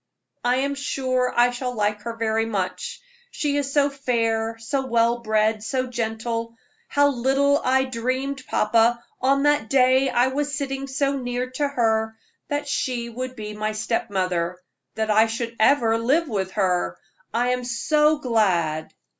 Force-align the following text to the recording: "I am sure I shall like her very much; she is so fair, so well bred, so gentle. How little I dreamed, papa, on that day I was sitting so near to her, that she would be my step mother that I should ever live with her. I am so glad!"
"I 0.43 0.55
am 0.55 0.73
sure 0.73 1.31
I 1.37 1.51
shall 1.51 1.75
like 1.75 2.01
her 2.01 2.15
very 2.15 2.47
much; 2.47 2.99
she 3.29 3.55
is 3.57 3.71
so 3.71 3.91
fair, 3.91 4.57
so 4.57 4.87
well 4.87 5.19
bred, 5.19 5.61
so 5.63 5.85
gentle. 5.85 6.55
How 6.87 7.09
little 7.09 7.61
I 7.63 7.83
dreamed, 7.83 8.43
papa, 8.47 9.03
on 9.21 9.43
that 9.43 9.69
day 9.69 10.09
I 10.09 10.29
was 10.29 10.57
sitting 10.57 10.87
so 10.87 11.15
near 11.17 11.51
to 11.51 11.67
her, 11.67 12.17
that 12.47 12.67
she 12.67 13.09
would 13.09 13.35
be 13.35 13.53
my 13.53 13.73
step 13.73 14.09
mother 14.09 14.57
that 14.95 15.11
I 15.11 15.27
should 15.27 15.55
ever 15.59 15.99
live 15.99 16.27
with 16.27 16.53
her. 16.53 16.97
I 17.31 17.49
am 17.51 17.63
so 17.63 18.17
glad!" 18.17 18.95